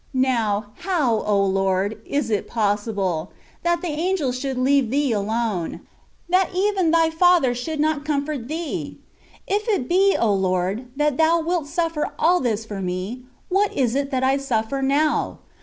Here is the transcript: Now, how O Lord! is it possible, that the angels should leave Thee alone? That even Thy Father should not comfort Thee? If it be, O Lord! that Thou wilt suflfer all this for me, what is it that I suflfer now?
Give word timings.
Now, 0.15 0.71
how 0.79 1.21
O 1.27 1.45
Lord! 1.45 1.99
is 2.07 2.31
it 2.31 2.47
possible, 2.47 3.31
that 3.61 3.81
the 3.83 3.89
angels 3.89 4.39
should 4.39 4.57
leave 4.57 4.89
Thee 4.89 5.11
alone? 5.11 5.81
That 6.27 6.49
even 6.55 6.89
Thy 6.89 7.11
Father 7.11 7.53
should 7.53 7.79
not 7.79 8.03
comfort 8.03 8.47
Thee? 8.47 8.97
If 9.45 9.69
it 9.69 9.87
be, 9.87 10.17
O 10.19 10.33
Lord! 10.33 10.87
that 10.95 11.17
Thou 11.17 11.41
wilt 11.41 11.65
suflfer 11.67 12.13
all 12.17 12.39
this 12.39 12.65
for 12.65 12.81
me, 12.81 13.25
what 13.49 13.71
is 13.77 13.93
it 13.93 14.09
that 14.09 14.23
I 14.23 14.37
suflfer 14.37 14.83
now? 14.83 15.37